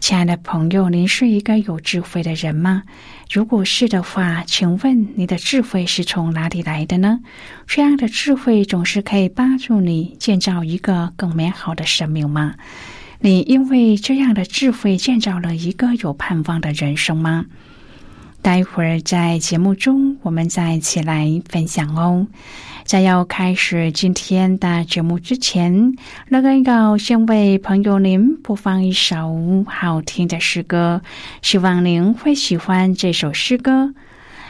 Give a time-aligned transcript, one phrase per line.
[0.00, 2.82] 亲爱的朋友，您是一个有智慧的人吗？
[3.30, 7.20] 如果是的话，请问你的智慧是从哪里来的呢？
[7.66, 12.54] 这样的智慧总是可以帮助你建造一个更美好的生命吗？
[13.20, 17.44] 你因为这样的智慧建造了一个有盼望的人生吗？
[18.40, 22.26] 待会儿在节目中，我们再一起来分享哦。
[22.90, 25.92] 在要开始今天的节目之前，
[26.26, 31.00] 乐恩要先为朋友您播放一首好听的诗歌，
[31.40, 33.94] 希望您会喜欢这首诗歌。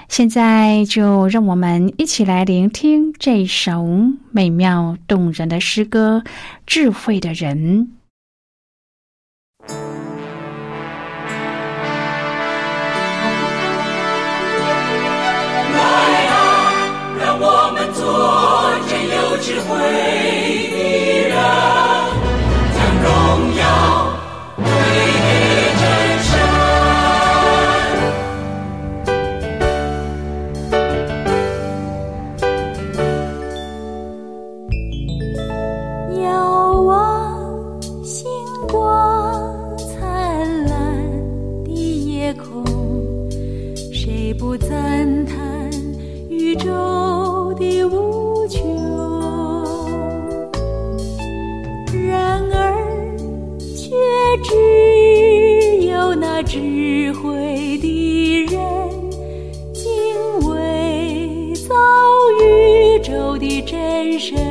[0.09, 3.87] 现在就让我们一起来聆听这首
[4.31, 6.23] 美妙动人的诗歌
[6.65, 7.89] 《智慧的人》。
[19.43, 20.77] 智慧的
[21.29, 21.35] 人，
[22.75, 23.09] 将荣
[23.57, 23.63] 耀
[24.57, 24.65] 归
[25.25, 25.29] 给
[25.81, 25.83] 真
[26.21, 26.31] 神。
[36.23, 36.25] 遥
[36.83, 36.93] 望
[38.05, 38.29] 星
[38.69, 38.79] 光
[39.79, 39.89] 灿
[40.67, 40.75] 烂
[41.65, 41.71] 的
[42.05, 42.63] 夜空，
[43.91, 45.35] 谁不赞叹
[46.29, 46.71] 宇宙
[64.21, 64.50] 真神。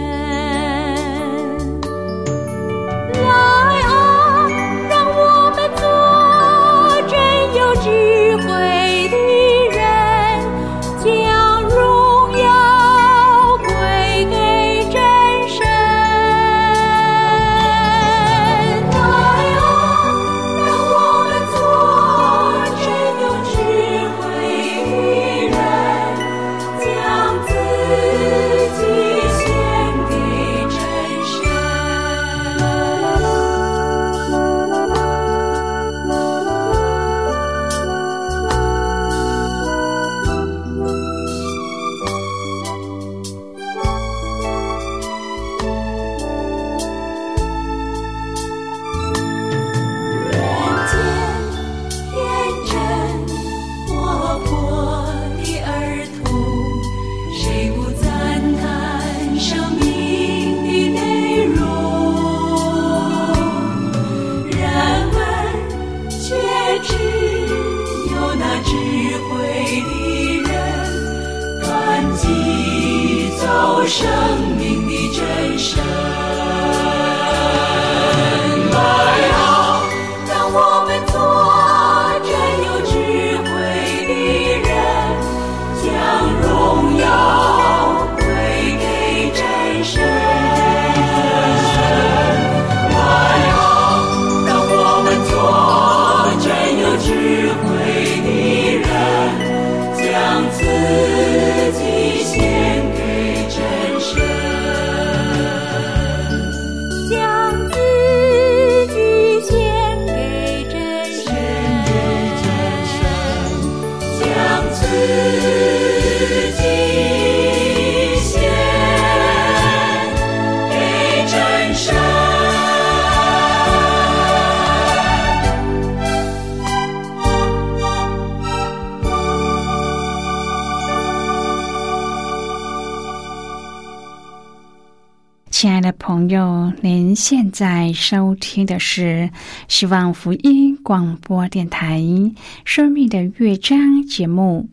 [137.51, 139.29] 在收听的是
[139.67, 141.99] 希望福音广播电台
[142.65, 144.69] 《生命的乐章》节目。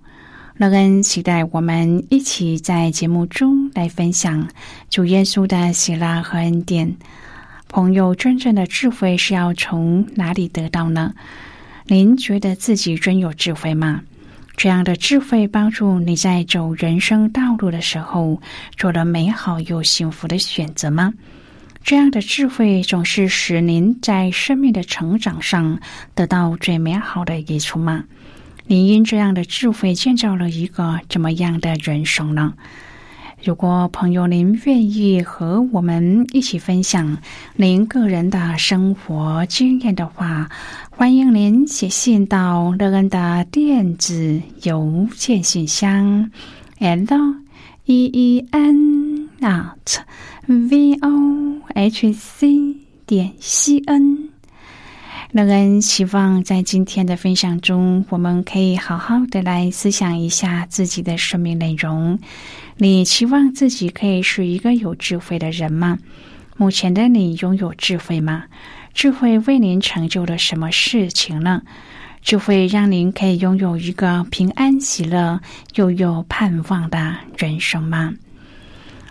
[0.57, 4.49] 乐恩期待我们一起在节目中来分享
[4.89, 6.97] 主耶稣的喜乐和恩典。
[7.69, 11.13] 朋友，真正的智慧是要从哪里得到呢？
[11.87, 14.03] 您觉得自己真有智慧吗？
[14.57, 18.41] 这样的智慧帮助你在走人生道路的时候
[18.79, 21.13] 做了美好又幸福的选择吗？
[21.87, 25.79] 这样的智慧总是使您在生命的成长上
[26.17, 28.03] 得到最美好的益处吗？
[28.67, 32.55] 您因这样的智慧建造了一个怎么样的人生呢？
[33.41, 37.19] 如果朋友您愿意和我们一起分享
[37.55, 40.49] 您个人的生活经验的话，
[40.91, 46.33] 欢迎您写信到乐恩的电子邮件信箱
[46.81, 47.05] ，l
[47.85, 49.99] e e n at
[50.49, 54.29] v o h c 点 c n。
[55.33, 62.17] 乐恩希望在今天的分享中，我们可以好好的来思想一下自己的生命内容。
[62.77, 65.99] 你期望自己可以是一个有智慧的人吗？
[66.57, 68.45] 目前的你拥有智慧吗？
[68.95, 71.63] 智慧为您成就了什么事情呢？
[72.23, 75.41] 智慧让您可以拥有一个平安喜乐
[75.75, 78.15] 又有盼望的人生吗？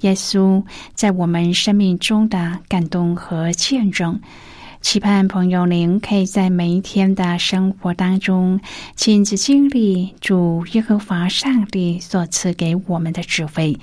[0.00, 0.62] 耶稣
[0.94, 4.20] 在我们生命中的感动和见证。
[4.80, 8.58] 期盼朋友您可以在每一天的生活当中，
[8.96, 13.78] 亲自经历主耶和华上帝所赐给我们的智慧。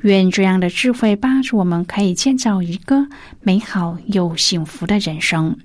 [0.00, 3.06] 愿这样的智慧帮助我们，可以建造一个
[3.40, 5.56] 美好又幸福的人生。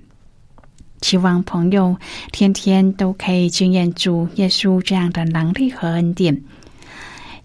[1.02, 1.96] 希望朋友
[2.30, 6.40] 天天都可以经验主耶稣这样的能力和恩典。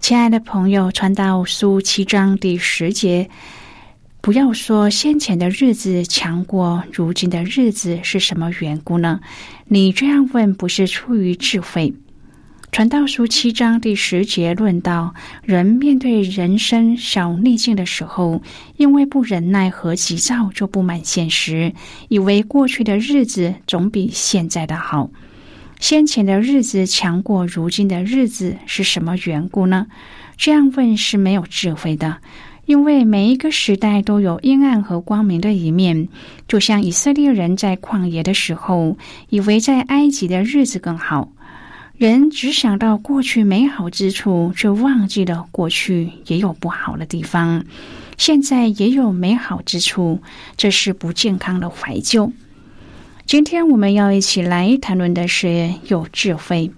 [0.06, 3.30] 亲爱的朋友，传道书七章第十节，
[4.20, 9.18] 不要说先前的日子强过如今的日子，是什么缘故呢？
[9.66, 11.94] 你这样问，不是出于智慧。
[12.70, 18.42] 传道书七章第十节论到，人面对人生小逆境的时候，
[18.76, 21.72] 因为不忍耐和急躁，就不满现实，
[22.08, 25.08] 以为过去的日子总比现在的好。
[25.80, 29.86] 先前的日子强过如今的日子，是什么缘故呢？
[30.36, 32.18] 这样问是没有智慧的，
[32.64, 36.08] 因为每一个时代都有阴暗和光明的一面。
[36.48, 38.96] 就像以色列人在旷野的时候，
[39.28, 41.30] 以为在埃及的日子更好。
[41.96, 47.64] 人只想到过去美好之处，却忘记了过去也有不好的地方，
[48.16, 50.20] 现在也有美好之处，
[50.56, 52.32] 这是不健康的怀旧。
[53.34, 56.70] 今天我们要一起来谈论的是有智慧。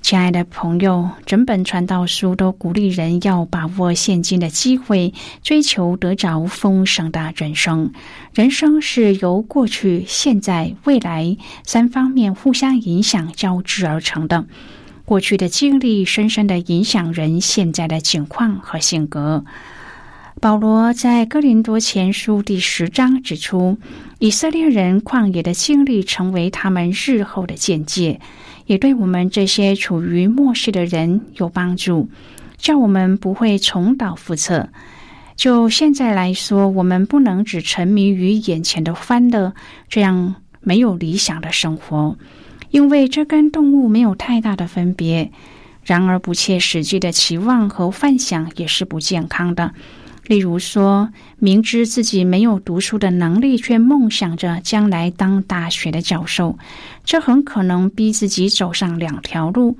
[0.00, 7.92] 亲爱的朋友，整本传道书都鼓励人要把握现今的机会，追求得着丰盛的人生。
[8.34, 14.44] 人生是由过去、现在、未来三方面互相影响交织而成的。
[15.04, 19.44] 过去的经历深深的影响人现在的境况和性格。
[20.42, 23.78] 保罗在哥林多前书第十章指出，
[24.18, 28.20] 以色列人旷野的经历成为他们日后的见解。
[28.66, 32.08] 也对我们这些处于末世的人有帮助，
[32.58, 34.70] 叫我们不会重蹈覆辙。
[35.36, 39.54] 就现在来说，我们不能只沉迷于眼前的欢乐，
[39.88, 42.18] 这样没有理想的生活，
[42.72, 45.30] 因为这跟动物没有太大的分别。
[45.84, 49.72] 然而，不切实际的期望和幻想也是不健康的。
[50.32, 56.58] 例如说，明知自己没有读书的能力，却梦想着将来当大学的教授，
[57.04, 59.76] 这很可能逼自己走上两条路：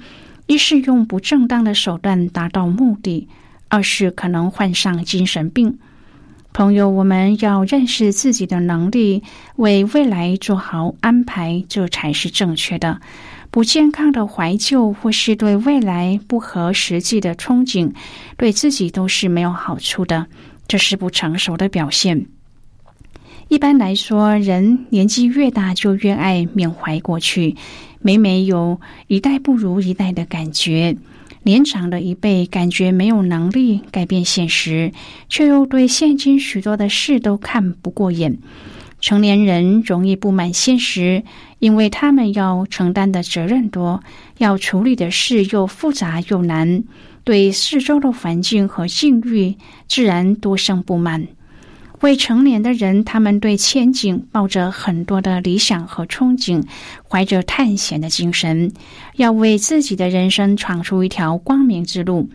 [0.46, 3.26] 一是用不正当的手段达到目的；
[3.68, 5.78] 二是可能患上精神病。
[6.52, 9.22] 朋友，我们要认识自己的能力，
[9.56, 13.00] 为未来做好安排，这才是正确的。
[13.52, 17.92] 不健康的怀旧，或是对未来不合实际的憧憬，
[18.38, 20.26] 对自己都是没有好处的。
[20.66, 22.24] 这是不成熟的表现。
[23.48, 27.54] 一般来说，人年纪越大，就越爱缅怀过去，
[28.00, 30.96] 每每有一代不如一代的感觉。
[31.42, 34.92] 年长的一辈感觉没有能力改变现实，
[35.28, 38.38] 却又对现今许多的事都看不过眼。
[39.00, 41.24] 成年人容易不满现实，
[41.62, 44.02] 因为他们要承担的责任多，
[44.38, 46.82] 要处理的事又复杂又难，
[47.22, 49.54] 对四周的环境和境遇
[49.86, 51.28] 自然多生不满。
[52.00, 56.64] 未成年的人，他们对前景抱着很多的理想和憧憬，
[57.08, 58.72] 怀着探险的精神，
[59.14, 62.28] 要为自己的人生闯出一条光明之路。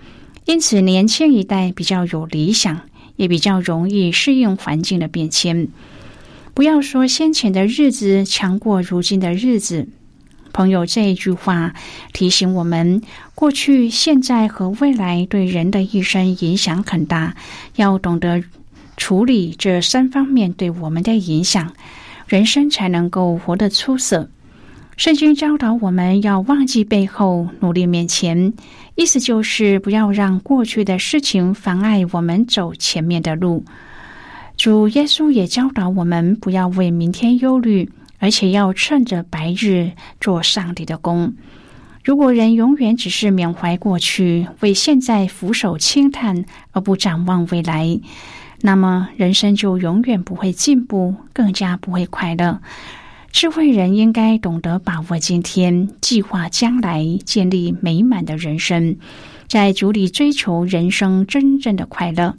[0.45, 2.79] 因此，年轻一代比较有理想，
[3.17, 5.67] 也比较容易适应环境的变迁。
[6.57, 9.87] 不要说先前的日子强过如今的日子，
[10.53, 11.75] 朋友这一句话
[12.13, 13.03] 提醒我们：
[13.35, 17.35] 过去、现在和未来对人的一生影响很大，
[17.75, 18.43] 要懂得
[18.97, 21.73] 处理这三方面对我们的影响，
[22.27, 24.27] 人生才能够活得出色。
[24.95, 28.51] 圣经教导我们要忘记背后，努力面前，
[28.95, 33.63] 意思就是不要让过去的事情妨碍我们走前面的路。
[34.57, 41.35] 主耶稣也教导我们不要为明天忧虑，而且要趁着白日做上帝的工。
[42.03, 47.99] 如果人永远只是缅怀过去，为现在俯首轻叹，而不展望未来，
[48.61, 52.59] 那么人生就永远不会进步，更加不会快乐。
[53.31, 58.97] 智慧人应该懂得把握今天，计划将来，建立美满的人生，
[59.47, 62.35] 在主里追求人生真正的快乐。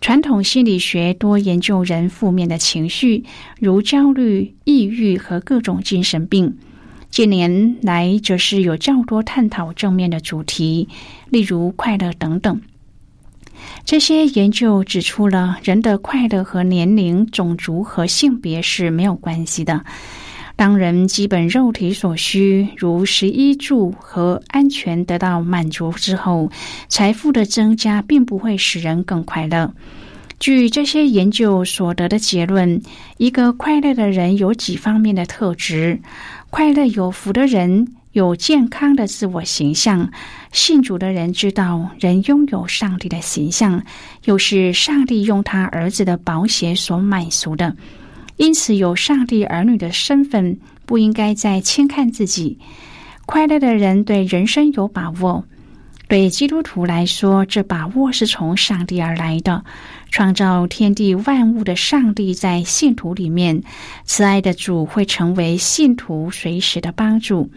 [0.00, 3.24] 传统心理学多研究人负面的情绪，
[3.58, 6.58] 如焦虑、抑郁和各种精神病。
[7.10, 10.88] 近年来，则是有较多探讨正面的主题，
[11.30, 12.60] 例如快乐等等。
[13.84, 19.84] 这些研究指出了人的快乐和年龄、种族和性别是没有关系的。
[20.56, 26.50] 当人基本肉体所需，如食衣住和安全得到满足之后，
[26.88, 29.72] 财富的增加并不会使人更快乐。
[30.40, 32.80] 据这些研究所得的结论，
[33.18, 36.00] 一个快乐的人有几方面的特质：
[36.48, 40.08] 快乐有福的人有健康的自我形象；
[40.52, 43.82] 信主的人知道人拥有上帝的形象，
[44.24, 47.76] 又是上帝用他儿子的宝血所满足的。
[48.36, 52.58] 因此，有上帝儿女的身份，不应该再轻看自己。
[53.24, 55.44] 快乐的人对人生有把握。
[56.08, 59.64] 对基督徒来说，这把握是从上帝而来的。
[60.10, 63.64] 创造天地万物的上帝在信徒里面，
[64.04, 67.50] 慈爱的主会成为信徒随时的帮助。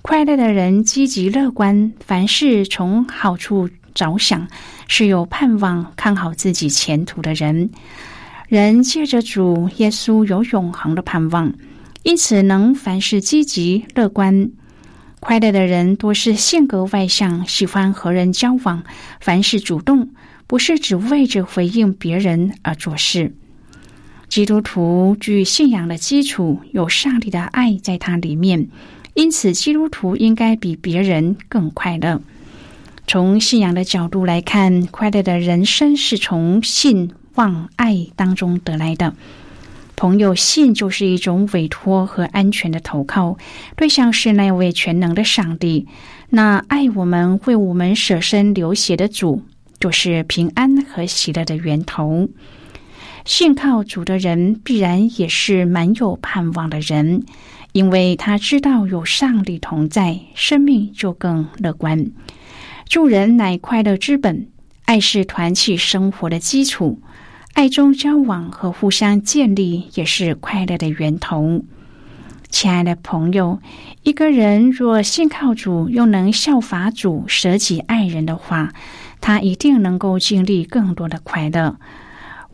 [0.00, 4.48] 快乐的人积极乐观，凡事从好处着想，
[4.88, 7.68] 是有盼望、看好自己前途的人。
[8.48, 11.52] 人借着主耶稣有永恒的盼望，
[12.02, 14.50] 因此能凡事积极乐观。
[15.18, 18.84] 快乐的人多是性格外向，喜欢和人交往，
[19.20, 20.10] 凡事主动，
[20.46, 23.34] 不是只为着回应别人而做事。
[24.28, 28.68] 基督徒具信仰的基础，有上帝的爱在他里面，
[29.14, 32.20] 因此基督徒应该比别人更快乐。
[33.06, 37.10] 从信仰的角度来看，快乐的人生是从信。
[37.34, 39.14] 望爱当中得来的
[39.96, 43.38] 朋友，信就是一种委托和安全的投靠，
[43.76, 45.86] 对象是那位全能的上帝。
[46.30, 49.42] 那爱我们、为我们舍身流血的主，
[49.78, 52.28] 就是平安和喜乐的源头。
[53.24, 57.24] 信靠主的人，必然也是蛮有盼望的人，
[57.72, 62.10] 因为他知道有上帝同在，生命就更乐观。
[62.88, 64.48] 助人乃快乐之本，
[64.84, 67.00] 爱是团契生活的基础。
[67.54, 71.62] 爱中交往和互相建立也是快乐的源头。
[72.48, 73.60] 亲爱的朋友，
[74.02, 78.72] 一个人若信靠主，又能效法主舍己爱人的话，
[79.20, 81.76] 他一定能够经历更多的快乐。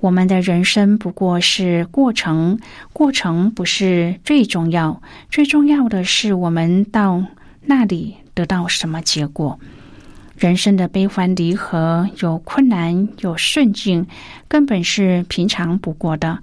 [0.00, 2.60] 我们的人生不过是过程，
[2.92, 7.24] 过程不是最重要，最重要的是我们到
[7.62, 9.58] 那里得到什么结果。
[10.40, 14.06] 人生的悲欢离合，有困难，有顺境，
[14.48, 16.38] 根本是平常不过的。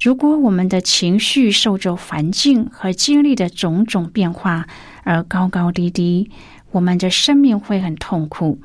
[0.00, 4.66] 如果我们的情绪受着环境和经历的种种变化
[5.04, 6.28] 而高高低低，
[6.72, 8.58] 我们的生命会很痛苦。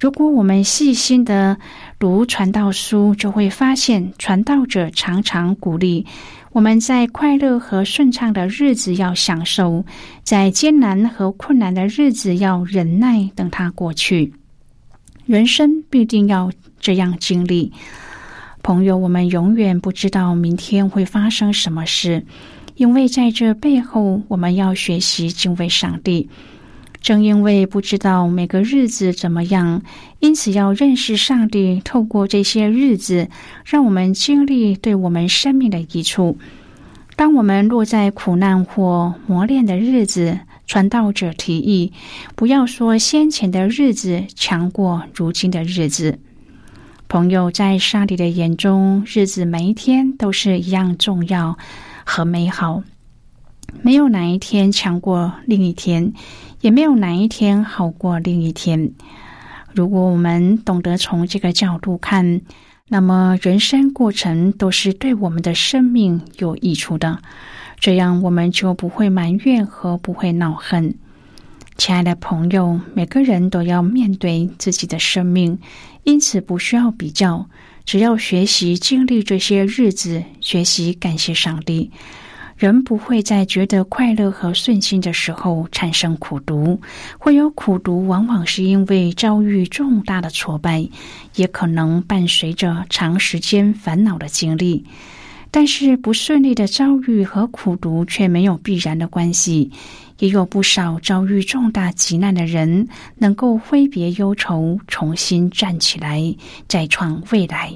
[0.00, 1.58] 如果我们细心的
[1.98, 6.06] 读传道书，就会发现传道者常常鼓励。
[6.54, 9.84] 我们在快乐和顺畅的日子要享受，
[10.22, 14.32] 在艰难和困难的日子要忍耐，等它过去。
[15.26, 17.72] 人生必定要这样经历。
[18.62, 22.24] 朋友，我们永远不知道明天会发生什么事，
[22.76, 26.30] 因为在这背后，我们要学习敬畏上帝。
[27.04, 29.82] 正因为不知道每个日子怎么样，
[30.20, 33.28] 因此要认识上帝，透过这些日子，
[33.66, 36.38] 让我们经历对我们生命的益处。
[37.14, 41.92] 当我们落在苦难或磨练的日子，传道者提议，
[42.34, 46.18] 不要说先前的日子强过如今的日子。
[47.06, 51.58] 朋友，在上帝的眼中，日子每一天都是一样重要
[52.06, 52.82] 和美好，
[53.82, 56.12] 没有哪一天强过另一天。
[56.60, 58.92] 也没有哪一天好过另一天。
[59.74, 62.40] 如果我们懂得从这个角度看，
[62.88, 67.20] 那么人生过程都是对我们的生命有益处的。
[67.78, 70.94] 这样我们就不会埋怨和不会恼恨。
[71.76, 75.58] 亲爱的朋友，每个人都要面对自己的生命，
[76.04, 77.50] 因此不需要比较，
[77.84, 81.90] 只要学习经历这些日子，学习感谢上帝。
[82.56, 86.80] 人不会在觉得快乐和顺心的时候产生苦读，
[87.18, 90.88] 会有苦读，往往是因为遭遇重大的挫败，
[91.34, 94.84] 也可能伴随着长时间烦恼的经历。
[95.50, 99.70] 但是不顺利的遭遇和苦读却没有必然的关系，
[100.18, 106.34] 也有不少遭遇重大急难的人能够挥别忧愁，重新站起来，
[106.66, 107.72] 再创未来。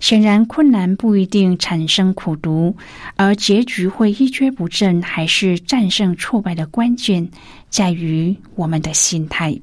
[0.00, 2.76] 显然，困难不一定产生苦读，
[3.16, 7.28] 而结局会一蹶不振，还是战胜挫败的关键
[7.68, 9.58] 在于我们的心态。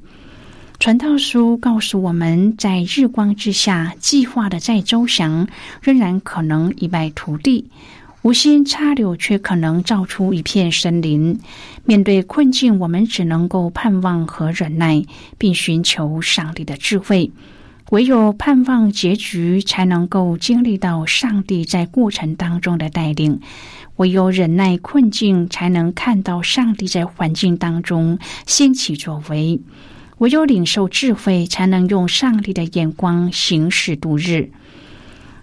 [0.78, 5.48] 传道书告诉我们，在日光之下，计划的再周详，
[5.82, 7.64] 仍然可能一败涂地；
[8.24, 11.40] 无心插柳，却可能造出一片森林。
[11.86, 15.02] 面对困境，我们只能够盼望和忍耐，
[15.38, 17.32] 并寻求上帝的智慧。
[17.92, 23.40] 唯有盼望结局，才能够经历到上帝在过程当中的带领；
[23.98, 29.60] 唯有忍耐困境，才能看到上帝在环境当中兴起作为；
[30.18, 34.50] 唯有领受智慧，才能用上帝的眼光行事度日。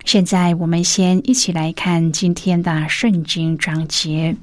[0.04, 4.34] 现在，我们先一起来看今天的圣经章节。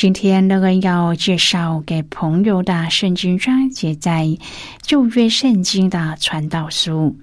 [0.00, 4.38] 今天乐恩要介绍给朋友的圣经章节，在
[4.80, 7.18] 旧约圣经的传道书。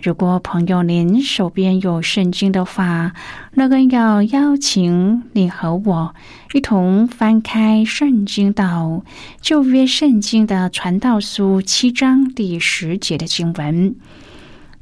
[0.00, 3.12] 如果朋友您手边有圣经的话，
[3.52, 6.14] 乐恩要邀请你和我
[6.54, 9.04] 一同翻开圣经到
[9.42, 13.94] 旧约圣经的传道书七章第十节的经文。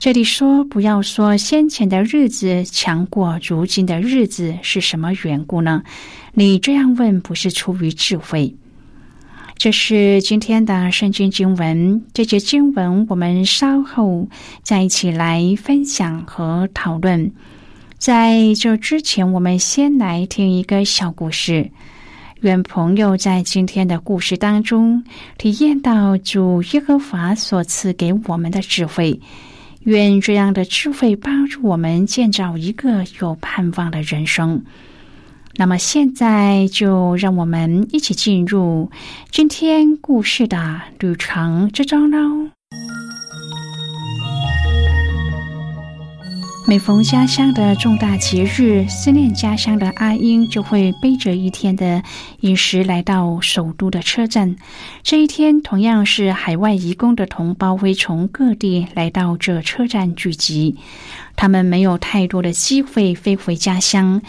[0.03, 5.85] 这里说：“不要说先前的日子强过如今的日子，是什么缘故呢？”
[6.35, 8.53] 你这样问不是出于智慧。
[9.57, 14.27] 这是今天的圣经经文，这节经文我们稍后
[14.65, 17.31] 再一起来分享和讨论。
[17.97, 21.71] 在这之前，我们先来听一个小故事。
[22.41, 25.05] 愿朋友在今天的故事当中
[25.38, 29.21] 体验到主耶和华所赐给我们的智慧。
[29.85, 34.62] 愿这样的智慧帮助我们建造一个有盼望的人生。
[35.57, 38.90] 那么，现在就让我们一起进入
[39.31, 42.49] 今天故事的旅程之中喽。
[46.64, 52.03] 每逢家乡的重大节日，思念家乡的阿英就会背着一天的
[52.40, 54.57] 饮食来到首都的车站。
[55.03, 60.77] 这一天，同样是海外移工的同胞会从各地来到这车站聚集。
[61.35, 64.22] 他们没有太多的机会飞回家乡，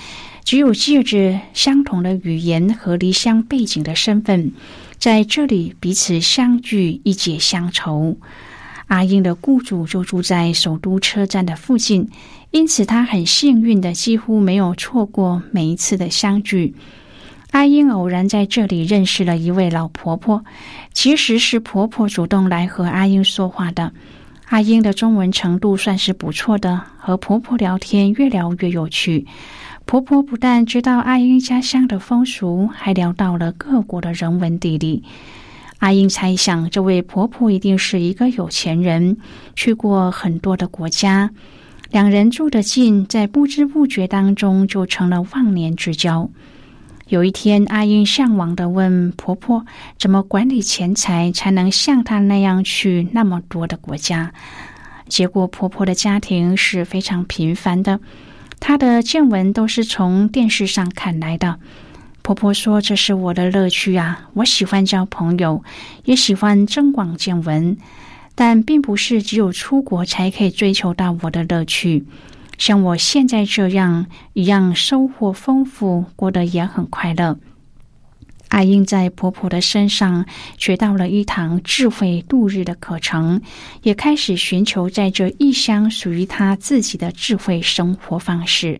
[0.43, 4.51] 只有借着相同的语言和离乡背景的身份，
[4.97, 8.17] 在这里彼此相聚，一解乡愁。
[8.93, 12.09] 阿英的雇主就住在首都车站的附近，
[12.51, 16.75] 因此他很幸运的几乎没有错过每一次的相聚。
[17.49, 20.45] 阿英偶然在这里认识了一位老婆婆，
[20.93, 23.93] 其实是婆婆主动来和阿英说话的。
[24.49, 29.25] 阿英的中文程度算是不错的，和婆婆聊天越聊越有趣。
[29.85, 35.01] 婆婆不但知道阿英家乡的风俗，还聊到了各国的人文地理。
[35.83, 39.17] 阿英猜想，这位婆婆一定是一个有钱人，
[39.53, 41.29] 去过很多的国家。
[41.91, 46.29] 两人住得近，在不知不觉当中就成了忘年之交。
[47.09, 49.65] 有一天，阿英向往的问婆婆
[49.99, 54.31] ：“怎么管理钱财，才能像她那样去那么多的国家？”
[55.09, 57.99] 结果，婆婆的家庭是非常平凡的，
[58.61, 61.59] 她的见闻都是从电视上看来的。
[62.23, 64.29] 婆婆说：“这是我的乐趣啊！
[64.33, 65.61] 我喜欢交朋友，
[66.05, 67.77] 也喜欢增广见闻，
[68.33, 72.05] 但并不是只有出国才可以追求到我的乐趣。
[72.57, 77.37] 像我现在这样一样，收获丰富，过得也很快乐。”
[78.47, 80.25] 阿英在婆婆的身上
[80.57, 83.41] 学到了一堂智慧度日的课程，
[83.81, 88.79] 也开始寻求在这异乡属于她自己的智慧生活方式。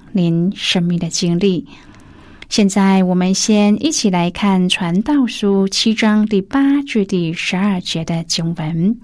[0.13, 1.67] 您生命的经历。
[2.49, 8.97] 现在，我们先一起来看《传道书》七章第八至第十二节的经文。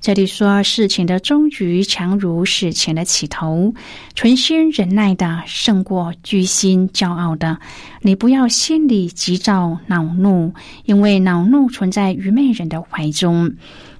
[0.00, 3.72] 这里说：“事情的终局强如事情的起头，
[4.14, 7.58] 存心忍耐的胜过居心骄傲的。
[8.02, 10.52] 你不要心里急躁恼怒，
[10.84, 13.54] 因为恼怒存在愚昧人的怀中。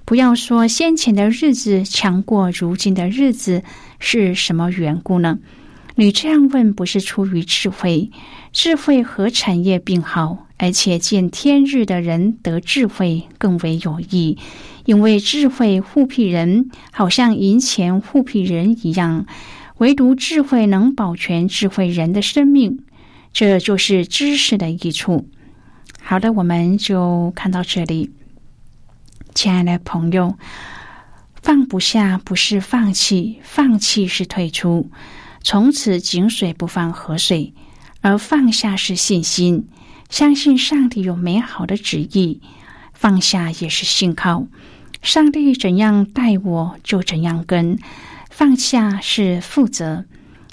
[0.05, 3.63] 不要说先前的日子强过如今的日子，
[3.99, 5.39] 是什么缘故呢？”
[5.97, 8.11] 你这样问不是出于智慧，
[8.51, 14.37] 智慧和产业并好，而且见天日的人得智慧更为有益，
[14.83, 19.25] 因为智慧护庇人，好像银钱护庇人一样，
[19.77, 22.83] 唯独智慧能保全智慧人的生命，
[23.31, 25.29] 这就是知识的益处。
[26.01, 28.11] 好的，我们就看到这里，
[29.33, 30.37] 亲爱的朋友，
[31.41, 34.91] 放不下不是放弃，放弃是退出。
[35.47, 37.53] 从此井水不犯河水，
[38.01, 39.67] 而放下是信心，
[40.09, 42.39] 相信上帝有美好的旨意；
[42.95, 44.47] 放下也是信靠，
[45.03, 47.77] 上帝怎样待我就怎样跟。
[48.31, 50.05] 放下是负责，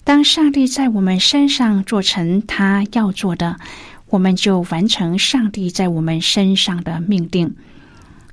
[0.04, 3.56] 当上帝在我们身上做成他要做的，
[4.10, 7.56] 我们就完成上帝在我们身上的命定。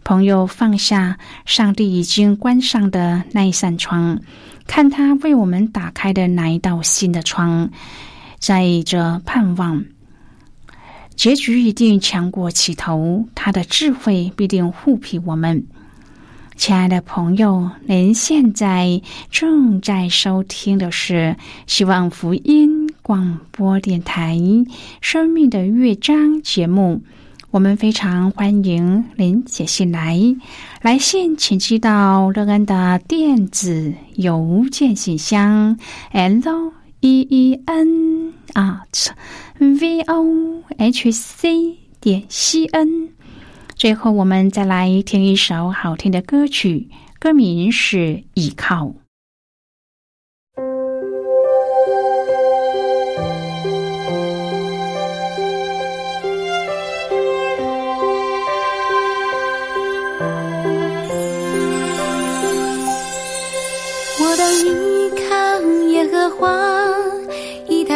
[0.03, 4.19] 朋友放下，上帝已经关上的那一扇窗。
[4.65, 7.69] 看他为我们打开的那一道新的窗，
[8.37, 9.83] 在这盼望，
[11.15, 13.25] 结局一定强过起头。
[13.33, 15.65] 他的智慧必定护庇我们，
[16.55, 21.35] 亲爱的朋友，您现在正在收听的是
[21.65, 24.35] 希望福音广播电台
[25.01, 27.01] 《生命的乐章》节目。
[27.51, 30.19] 我们非常欢迎您写信来，
[30.83, 35.75] 来信请寄到乐安的电子邮件信箱
[36.11, 39.09] ，l e e n at
[39.57, 43.09] v o h c 点 c n。
[43.75, 47.97] 最后，我们再来听一首好听的歌曲，歌名是
[48.35, 48.85] 《依靠》。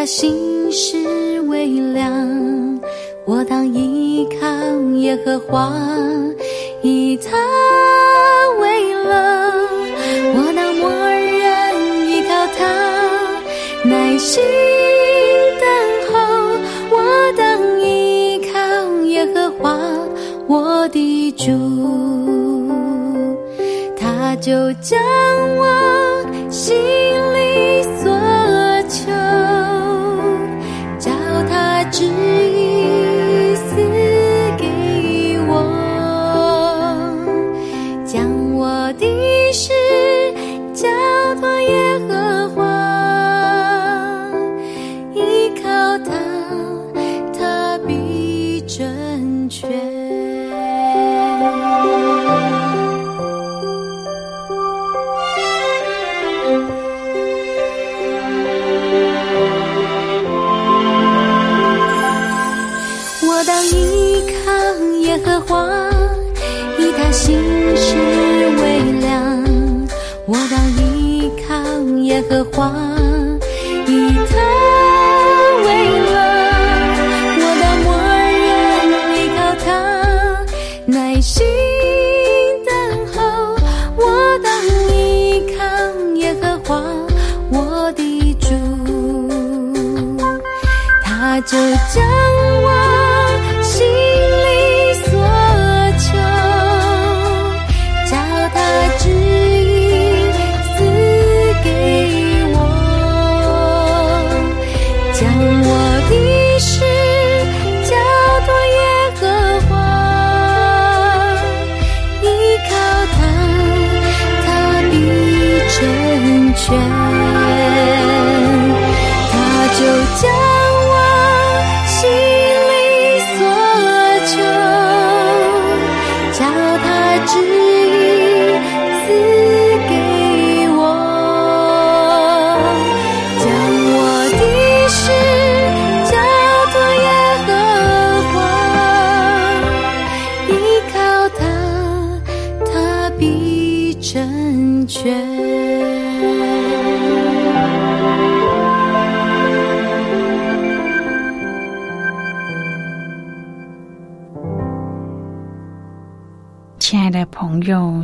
[0.05, 0.97] 心事
[1.41, 2.79] 微凉，
[3.25, 4.47] 我当依靠
[4.97, 5.71] 耶和华，
[6.81, 7.37] 以他
[8.59, 9.13] 为乐。
[10.35, 12.61] 我当默认依靠他，
[13.83, 14.43] 耐心
[15.61, 15.65] 等
[16.11, 16.13] 候。
[16.91, 16.95] 我
[17.37, 18.59] 当依靠
[19.05, 19.79] 耶和华，
[20.47, 21.51] 我的主，
[23.97, 24.99] 他就将
[25.57, 25.63] 我
[26.49, 26.75] 心
[27.33, 27.42] 里